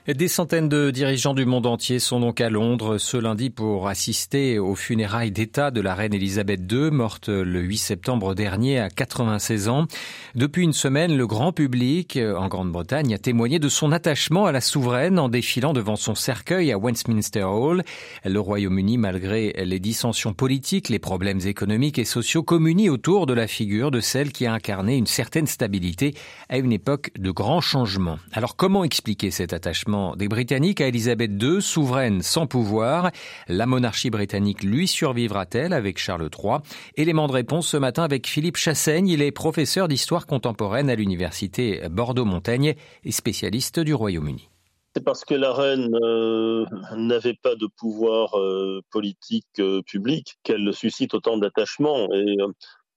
Des 0.07 0.29
centaines 0.29 0.69
de 0.69 0.89
dirigeants 0.89 1.33
du 1.33 1.45
monde 1.45 1.65
entier 1.65 1.99
sont 1.99 2.21
donc 2.21 2.39
à 2.39 2.49
Londres 2.49 2.97
ce 2.97 3.17
lundi 3.17 3.49
pour 3.49 3.89
assister 3.89 4.57
aux 4.57 4.73
funérailles 4.73 5.31
d'État 5.31 5.69
de 5.69 5.81
la 5.81 5.95
reine 5.95 6.13
Elisabeth 6.13 6.61
II, 6.71 6.91
morte 6.91 7.27
le 7.27 7.59
8 7.59 7.77
septembre 7.77 8.33
dernier 8.33 8.79
à 8.79 8.89
96 8.89 9.67
ans. 9.67 9.85
Depuis 10.33 10.63
une 10.63 10.71
semaine, 10.71 11.17
le 11.17 11.27
grand 11.27 11.51
public 11.51 12.17
en 12.17 12.47
Grande-Bretagne 12.47 13.13
a 13.13 13.17
témoigné 13.17 13.59
de 13.59 13.67
son 13.67 13.91
attachement 13.91 14.45
à 14.45 14.53
la 14.53 14.61
souveraine 14.61 15.19
en 15.19 15.27
défilant 15.27 15.73
devant 15.73 15.97
son 15.97 16.15
cercueil 16.15 16.71
à 16.71 16.77
Westminster 16.77 17.43
Hall. 17.43 17.83
Le 18.23 18.39
Royaume-Uni, 18.39 18.97
malgré 18.97 19.51
les 19.65 19.79
dissensions 19.81 20.33
politiques, 20.33 20.87
les 20.87 20.99
problèmes 20.99 21.41
économiques 21.45 21.99
et 21.99 22.05
sociaux, 22.05 22.43
communie 22.43 22.89
autour 22.89 23.25
de 23.25 23.33
la 23.33 23.45
figure 23.45 23.91
de 23.91 23.99
celle 23.99 24.31
qui 24.31 24.45
a 24.45 24.53
incarné 24.53 24.95
une 24.95 25.05
certaine 25.05 25.47
stabilité 25.47 26.13
à 26.47 26.59
une 26.59 26.71
époque 26.71 27.11
de 27.19 27.29
grands 27.29 27.59
changements. 27.59 28.19
Alors 28.31 28.55
comment 28.55 28.85
expliquer 28.85 29.31
cet 29.31 29.51
attachement 29.51 29.96
des 30.15 30.27
Britanniques 30.27 30.81
à 30.81 30.87
Elisabeth 30.87 31.31
II, 31.41 31.61
souveraine 31.61 32.21
sans 32.21 32.47
pouvoir. 32.47 33.11
La 33.47 33.65
monarchie 33.65 34.09
britannique 34.09 34.63
lui 34.63 34.87
survivra-t-elle 34.87 35.73
avec 35.73 35.97
Charles 35.97 36.29
III 36.37 36.57
Élément 36.95 37.27
de 37.27 37.33
réponse 37.33 37.67
ce 37.67 37.77
matin 37.77 38.03
avec 38.03 38.27
Philippe 38.27 38.57
Chassaigne. 38.57 39.07
Il 39.07 39.21
est 39.21 39.31
professeur 39.31 39.87
d'histoire 39.87 40.27
contemporaine 40.27 40.89
à 40.89 40.95
l'université 40.95 41.81
Bordeaux-Montaigne 41.89 42.75
et 43.03 43.11
spécialiste 43.11 43.79
du 43.79 43.93
Royaume-Uni. 43.93 44.49
C'est 44.95 45.03
parce 45.03 45.25
que 45.25 45.35
la 45.35 45.53
reine 45.53 45.93
euh, 46.01 46.65
n'avait 46.95 47.35
pas 47.35 47.53
de 47.55 47.67
pouvoir 47.67 48.39
euh, 48.39 48.81
politique 48.89 49.45
euh, 49.59 49.83
public 49.83 50.39
qu'elle 50.41 50.73
suscite 50.73 51.13
autant 51.13 51.37
d'attachement. 51.37 52.07
Et 52.13 52.37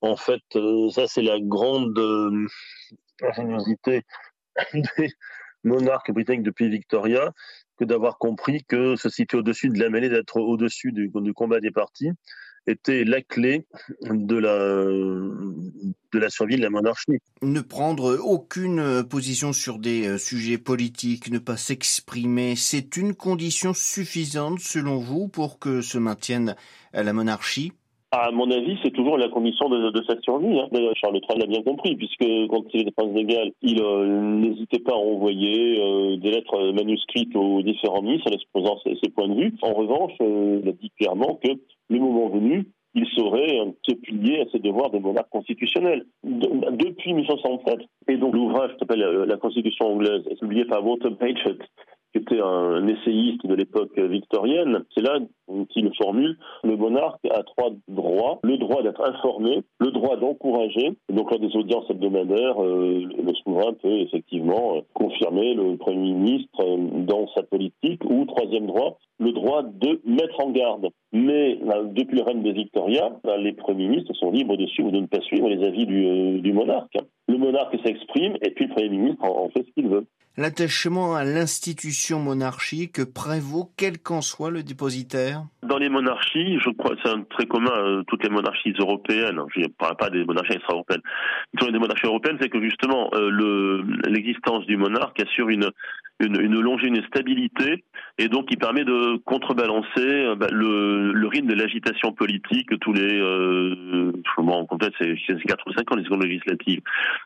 en 0.01 0.17
fait, 0.17 0.41
ça 0.95 1.07
c'est 1.07 1.21
la 1.21 1.39
grande 1.41 1.99
ingéniosité 3.23 4.03
des, 4.73 5.13
monarque 5.65 6.13
britannique 6.13 6.43
depuis 6.43 6.69
Victoria 6.69 7.33
que 7.79 7.85
d'avoir 7.85 8.19
compris 8.19 8.65
que 8.65 8.97
se 8.97 9.09
situer 9.09 9.39
au-dessus 9.39 9.69
de 9.69 9.79
la 9.79 9.89
mêlée, 9.89 10.09
d'être 10.09 10.39
au-dessus 10.39 10.93
du, 10.93 11.11
combat 11.35 11.61
des 11.61 11.71
partis, 11.71 12.11
était 12.67 13.05
la 13.05 13.23
clé 13.23 13.67
de 14.03 14.37
la, 14.37 14.55
de 14.55 16.19
la 16.19 16.29
survie 16.29 16.57
de 16.57 16.63
la 16.63 16.69
monarchie. 16.69 17.19
Ne 17.43 17.63
prendre 17.63 18.19
aucune 18.23 19.03
position 19.05 19.55
sur 19.55 19.79
des 19.79 20.07
euh, 20.07 20.19
sujets 20.19 20.59
politiques, 20.59 21.31
ne 21.31 21.39
pas 21.39 21.57
s'exprimer, 21.57 22.57
c'est 22.57 22.99
une 22.99 23.15
condition 23.15 23.73
suffisante 23.73 24.61
selon 24.61 24.99
vous 24.99 25.29
pour 25.29 25.59
que 25.59 25.81
se 25.81 25.97
maintienne 25.97 26.55
la 26.93 27.13
monarchie? 27.15 27.73
À 28.13 28.33
mon 28.33 28.51
avis, 28.51 28.77
c'est 28.83 28.91
toujours 28.91 29.17
la 29.17 29.29
condition 29.29 29.69
de, 29.69 29.91
de 29.91 30.03
sa 30.05 30.21
survie. 30.23 30.59
Hein. 30.59 30.67
D'ailleurs, 30.73 30.97
Charles 30.97 31.17
III 31.17 31.39
l'a 31.39 31.47
bien 31.47 31.63
compris, 31.63 31.95
puisque 31.95 32.27
quand 32.49 32.65
il 32.75 32.81
était 32.81 32.91
prince 32.91 33.13
de 33.13 33.53
il 33.63 33.81
euh, 33.81 34.07
n'hésitait 34.07 34.81
pas 34.81 34.95
à 34.95 34.97
envoyer 34.97 35.81
euh, 35.81 36.17
des 36.17 36.33
lettres 36.33 36.73
manuscrites 36.73 37.35
aux 37.37 37.63
différents 37.63 38.03
ministres 38.03 38.29
en 38.31 38.35
exposant 38.35 38.79
ses, 38.85 39.11
points 39.11 39.29
de 39.29 39.35
vue. 39.35 39.55
En 39.63 39.75
revanche, 39.75 40.13
euh, 40.23 40.61
il 40.63 40.69
a 40.69 40.73
dit 40.73 40.91
clairement 40.99 41.39
que 41.43 41.51
le 41.89 41.99
moment 42.01 42.29
venu, 42.31 42.67
il 42.95 43.07
saurait 43.15 43.61
se 43.89 43.95
plier 43.95 44.41
à 44.41 44.45
ses 44.51 44.59
devoirs 44.59 44.91
de 44.91 44.99
monarque 44.99 45.31
constitutionnel. 45.31 46.05
depuis 46.25 47.15
1967, 47.15 47.79
et 48.09 48.17
donc 48.17 48.35
l'ouvrage 48.35 48.73
qui 48.73 48.79
s'appelle 48.81 49.25
La 49.29 49.37
Constitution 49.37 49.93
anglaise, 49.93 50.25
publié 50.41 50.65
par 50.65 50.85
Walter 50.85 51.11
Bagehot, 51.11 51.59
qui 52.13 52.19
était 52.19 52.41
un 52.41 52.87
essayiste 52.87 53.47
de 53.47 53.55
l'époque 53.55 53.99
victorienne, 53.99 54.85
c'est 54.95 55.03
là 55.03 55.19
qu'il 55.71 55.91
formule 55.97 56.37
le 56.65 56.77
monarque 56.77 57.25
a 57.31 57.43
trois 57.43 57.71
droits 57.89 58.39
le 58.43 58.57
droit 58.59 58.83
d'être 58.83 59.03
informé, 59.03 59.63
le 59.79 59.91
droit 59.91 60.17
d'encourager. 60.17 60.93
Donc, 61.09 61.31
lors 61.31 61.41
des 61.41 61.55
audiences 61.57 61.89
hebdomadaires, 61.91 62.63
euh, 62.63 63.03
le 63.05 63.35
souverain 63.43 63.73
peut 63.75 64.01
effectivement 64.01 64.77
euh, 64.77 64.81
confirmer 64.95 65.55
le 65.55 65.77
premier 65.77 66.13
ministre 66.13 66.61
euh, 66.61 66.77
dans 67.05 67.29
sa 67.35 67.43
politique. 67.43 68.03
Ou 68.05 68.25
troisième 68.27 68.67
droit, 68.67 68.99
le 69.19 69.33
droit 69.33 69.63
de 69.63 70.01
mettre 70.05 70.45
en 70.45 70.51
garde. 70.51 70.89
Mais 71.13 71.59
depuis 71.95 72.17
le 72.17 72.23
règne 72.23 72.43
de 72.43 72.53
Victoria, 72.53 73.11
les 73.39 73.53
premiers 73.53 73.89
ministres 73.89 74.15
sont 74.15 74.31
libres 74.31 74.57
de 74.57 74.67
suivre 74.67 74.91
ou 74.91 74.93
de 74.93 75.01
ne 75.01 75.07
pas 75.07 75.21
suivre 75.21 75.49
les 75.49 75.65
avis 75.67 75.87
du, 75.87 76.53
monarque. 76.53 76.97
Le 77.29 77.37
monarque 77.37 77.77
s'exprime 77.85 78.37
et 78.43 78.51
puis 78.51 78.67
le 78.67 78.75
Premier 78.75 78.89
ministre 78.91 79.25
en 79.25 79.49
fait 79.51 79.65
ce 79.67 79.73
qu'il 79.73 79.89
veut. 79.89 80.07
L'attachement 80.37 81.17
à 81.17 81.25
l'institution 81.25 82.21
monarchique 82.21 83.05
prévaut 83.13 83.73
quel 83.77 83.99
qu'en 83.99 84.21
soit 84.21 84.51
le 84.51 84.63
dépositaire? 84.63 85.43
Dans 85.65 85.79
les 85.79 85.89
monarchies, 85.89 86.59
je 86.61 86.71
crois 86.71 86.95
que 86.95 87.03
c'est 87.05 87.29
très 87.31 87.47
commun 87.47 87.73
à 87.73 88.03
toutes 88.07 88.23
les 88.23 88.31
monarchies 88.31 88.73
européennes, 88.79 89.41
je 89.55 89.61
ne 89.61 89.67
parle 89.67 89.97
pas 89.97 90.09
des 90.09 90.25
monarchies 90.25 90.55
extra-européennes, 90.55 91.03
mais 91.61 91.73
des 91.73 91.79
monarchies 91.79 92.07
européennes, 92.07 92.39
c'est 92.41 92.49
que 92.49 92.63
justement 92.63 93.11
euh, 93.15 93.83
l'existence 94.07 94.65
du 94.67 94.77
monarque 94.77 95.21
assure 95.21 95.49
une, 95.49 95.71
une, 96.21 96.41
une 96.41 96.61
longévité, 96.61 96.99
une 96.99 97.07
stabilité, 97.07 97.85
et 98.19 98.29
donc 98.29 98.47
qui 98.47 98.57
permet 98.57 98.85
de 98.85 99.17
contrebalancer 99.25 99.89
euh, 99.99 100.35
bah, 100.35 100.49
le, 100.51 101.27
rythme 101.27 101.49
de 101.49 101.55
l'agitation 101.55 102.13
politique 102.13 102.69
tous 102.81 102.93
les, 102.93 103.19
euh, 103.21 104.13
en 104.37 104.67
compte 104.67 104.85
c'est 104.99 105.17
4 105.27 105.67
ou 105.67 105.73
5 105.73 105.93
ans 105.93 105.97
les 105.97 106.05
secondes 106.05 106.25
législatives. 106.25 106.81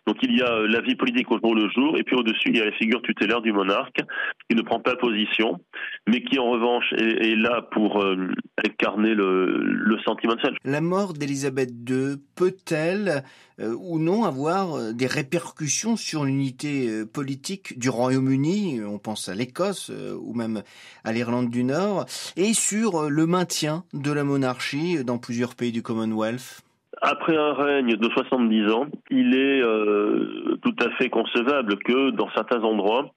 Donc 0.07 0.17
il 0.23 0.37
y 0.37 0.43
a 0.43 0.53
euh, 0.53 0.69
la 0.69 0.81
vie 0.81 0.95
politique 0.95 1.31
au 1.31 1.39
jour 1.39 1.55
le 1.55 1.69
jour, 1.71 1.99
et 1.99 2.03
puis 2.03 2.17
au-dessus 2.17 2.51
il 2.51 2.57
y 2.57 2.61
a 2.61 2.65
la 2.65 2.73
figure 2.73 3.03
tutélaire 3.03 3.41
du 3.41 3.53
monarque 3.53 4.01
qui 4.49 4.57
ne 4.57 4.63
prend 4.63 4.81
pas 4.81 4.97
position, 4.97 5.59
mais 6.07 6.23
qui 6.23 6.39
en 6.39 6.51
revanche 6.51 6.93
est, 6.97 7.37
là 7.37 7.63
pour 7.73 8.03
euh, 8.03 8.29
incarner 8.65 9.15
le, 9.15 9.99
sentiment 10.05 10.35
de 10.35 10.41
La 10.65 10.81
mort 10.81 11.15
d'Elisabeth 11.15 11.71
II 11.89 12.17
peut-elle 12.37 13.23
ou 13.59 13.99
non 13.99 14.25
avoir 14.25 14.93
des 14.93 15.07
répercussions 15.07 15.97
sur 15.97 16.25
l'unité 16.25 17.05
politique 17.07 17.79
du 17.79 17.89
Royaume-Uni 17.89 18.81
on 18.87 18.99
pense 18.99 19.29
à 19.29 19.35
l'Écosse 19.35 19.91
euh, 19.91 20.17
ou 20.21 20.35
même 20.35 20.63
à 21.05 21.13
l'Irlande 21.13 21.51
du 21.51 21.65
Nord, 21.65 22.07
et 22.37 22.55
sur 22.55 23.05
euh, 23.05 23.09
le 23.09 23.27
maintien 23.27 23.85
de 23.93 24.13
la 24.13 24.25
monarchie 24.25 25.05
dans 25.05 25.19
plusieurs 25.19 25.55
pays 25.55 25.73
du 25.73 25.83
Commonwealth 25.83 26.61
après 27.03 27.37
un 27.37 27.53
règne 27.53 27.97
de 27.97 28.09
70 28.09 28.71
ans, 28.71 28.87
il 29.11 29.37
est 29.37 29.61
euh, 29.61 30.57
tout 30.63 30.77
à 30.81 30.89
fait 30.93 31.11
concevable 31.11 31.77
que 31.79 32.11
dans 32.11 32.31
certains 32.31 32.63
endroits 32.63 33.11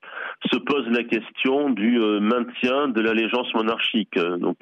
se 0.52 0.58
pose 0.58 0.86
la 0.90 1.04
question 1.04 1.70
du 1.70 1.98
maintien 2.20 2.90
de 2.90 3.00
l'allégeance 3.00 3.54
monarchique. 3.54 4.18
Donc 4.18 4.58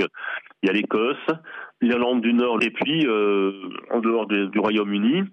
il 0.61 0.67
y 0.67 0.69
a 0.69 0.73
l'Écosse, 0.73 1.25
l'Irlande 1.81 2.21
du 2.21 2.33
Nord 2.33 2.61
et 2.63 2.71
puis 2.71 3.05
en 3.91 3.99
dehors 3.99 4.27
du 4.27 4.59
Royaume-Uni, 4.59 5.23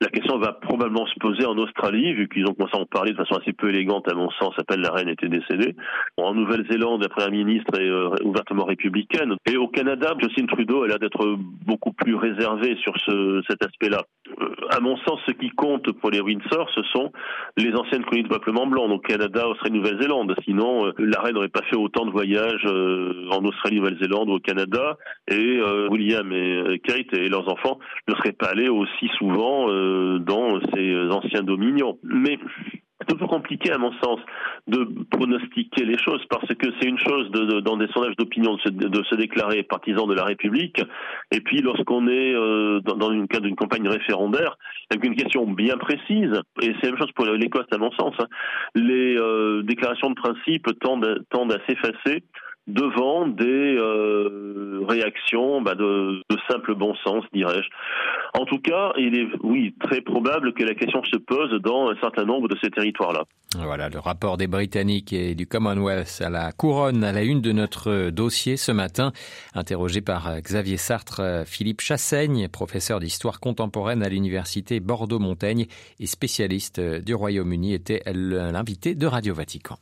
la 0.00 0.08
question 0.10 0.38
va 0.38 0.52
probablement 0.52 1.06
se 1.06 1.18
poser 1.18 1.44
en 1.44 1.58
Australie, 1.58 2.12
vu 2.12 2.28
qu'ils 2.28 2.46
ont 2.46 2.54
commencé 2.54 2.76
à 2.76 2.80
en 2.80 2.86
parler 2.86 3.12
de 3.12 3.16
façon 3.16 3.34
assez 3.34 3.52
peu 3.52 3.68
élégante, 3.68 4.08
à 4.08 4.14
mon 4.14 4.30
sens, 4.30 4.54
appelle 4.56 4.80
la 4.80 4.92
reine 4.92 5.08
était 5.08 5.28
décédée. 5.28 5.74
En 6.16 6.34
Nouvelle-Zélande, 6.34 7.02
la 7.02 7.08
première 7.08 7.32
ministre 7.32 7.80
est 7.80 7.88
euh, 7.88 8.14
ouvertement 8.22 8.64
républicaine. 8.64 9.34
Et 9.50 9.56
au 9.56 9.66
Canada, 9.66 10.14
Justin 10.20 10.46
Trudeau 10.46 10.84
a 10.84 10.88
l'air 10.88 11.00
d'être 11.00 11.36
beaucoup 11.66 11.92
plus 11.92 12.14
réservé 12.14 12.76
sur 12.76 12.96
ce, 13.04 13.42
cet 13.48 13.64
aspect-là. 13.64 14.04
Euh, 14.40 14.54
à 14.70 14.80
mon 14.80 14.96
sens, 14.98 15.20
ce 15.26 15.32
qui 15.32 15.50
compte 15.50 15.90
pour 15.92 16.10
les 16.10 16.20
Windsor, 16.20 16.68
ce 16.74 16.82
sont 16.92 17.12
les 17.56 17.74
anciennes 17.74 18.04
colonies 18.04 18.24
de 18.24 18.28
peuplement 18.28 18.66
blanc, 18.66 18.88
donc 18.88 19.06
Canada, 19.06 19.48
Australie, 19.48 19.78
Nouvelle-Zélande. 19.78 20.34
Sinon, 20.44 20.86
euh, 20.86 20.92
la 20.98 21.20
reine 21.20 21.34
n'aurait 21.34 21.48
pas 21.48 21.62
fait 21.62 21.76
autant 21.76 22.04
de 22.04 22.10
voyages 22.10 22.64
en 22.66 23.44
Australie, 23.44 23.76
Nouvelle-Zélande 23.76 24.28
ou 24.28 24.34
au 24.34 24.40
Canada. 24.40 24.96
Et 25.28 25.60
William 25.90 26.32
et 26.32 26.80
Kate 26.80 27.12
et 27.12 27.28
leurs 27.28 27.50
enfants 27.50 27.78
ne 28.08 28.14
seraient 28.14 28.32
pas 28.32 28.48
allés 28.48 28.68
aussi 28.68 29.08
souvent 29.18 29.66
dans 30.18 30.60
ces 30.74 30.96
anciens 31.10 31.42
dominions. 31.42 31.98
Mais 32.02 32.38
c'est 33.08 33.14
toujours 33.14 33.28
compliqué, 33.28 33.72
à 33.72 33.78
mon 33.78 33.92
sens, 34.02 34.20
de 34.66 34.86
pronostiquer 35.10 35.84
les 35.84 35.98
choses, 35.98 36.22
parce 36.28 36.48
que 36.54 36.66
c'est 36.78 36.88
une 36.88 36.98
chose 36.98 37.30
de, 37.30 37.60
dans 37.60 37.76
des 37.76 37.88
sondages 37.88 38.16
d'opinion 38.16 38.56
de, 38.66 39.02
se, 39.04 39.14
déclarer 39.14 39.62
partisan 39.62 40.06
de 40.06 40.14
la 40.14 40.24
République, 40.24 40.82
et 41.30 41.40
puis 41.40 41.60
lorsqu'on 41.60 42.06
est 42.08 42.34
euh, 42.34 42.80
dans, 42.80 43.10
une 43.10 43.26
cadre 43.28 43.46
d'une 43.46 43.56
campagne 43.56 43.88
référendaire, 43.88 44.56
avec 44.90 45.04
une 45.04 45.16
question 45.16 45.46
bien 45.46 45.76
précise, 45.78 46.40
et 46.60 46.74
c'est 46.80 46.84
la 46.84 46.90
même 46.90 46.98
chose 46.98 47.12
pour 47.12 47.24
l'Écosse, 47.26 47.66
à 47.72 47.78
mon 47.78 47.90
sens, 47.92 48.14
hein, 48.18 48.26
les 48.74 49.16
euh, 49.16 49.62
déclarations 49.62 50.10
de 50.10 50.14
principe 50.14 50.66
tendent, 50.80 51.24
tendent 51.30 51.52
à 51.52 51.58
s'effacer 51.66 52.22
devant 52.68 53.26
des 53.26 53.76
euh, 53.78 54.84
réactions 54.86 55.62
bah, 55.62 55.74
de, 55.74 56.22
de, 56.27 56.27
simple 56.50 56.74
bon 56.74 56.94
sens, 57.04 57.24
dirais-je. 57.32 57.68
En 58.38 58.44
tout 58.44 58.58
cas, 58.58 58.92
il 58.96 59.16
est, 59.16 59.28
oui, 59.42 59.74
très 59.80 60.00
probable 60.00 60.52
que 60.52 60.62
la 60.62 60.74
question 60.74 61.02
se 61.04 61.16
pose 61.16 61.50
dans 61.62 61.90
un 61.90 61.96
certain 62.00 62.24
nombre 62.24 62.48
de 62.48 62.56
ces 62.62 62.70
territoires-là. 62.70 63.24
Voilà, 63.56 63.88
le 63.88 63.98
rapport 63.98 64.36
des 64.36 64.46
Britanniques 64.46 65.12
et 65.12 65.34
du 65.34 65.46
Commonwealth 65.46 66.20
à 66.20 66.28
la 66.28 66.52
couronne 66.52 67.02
à 67.02 67.12
la 67.12 67.22
une 67.22 67.40
de 67.40 67.52
notre 67.52 68.10
dossier 68.10 68.58
ce 68.58 68.72
matin, 68.72 69.12
interrogé 69.54 70.02
par 70.02 70.40
Xavier 70.40 70.76
Sartre, 70.76 71.44
Philippe 71.46 71.80
Chassaigne, 71.80 72.48
professeur 72.48 73.00
d'histoire 73.00 73.40
contemporaine 73.40 74.02
à 74.02 74.08
l'université 74.10 74.80
Bordeaux-Montaigne 74.80 75.66
et 75.98 76.06
spécialiste 76.06 76.80
du 76.80 77.14
Royaume-Uni, 77.14 77.72
était 77.72 78.02
l'invité 78.12 78.94
de 78.94 79.06
Radio 79.06 79.34
Vatican. 79.34 79.78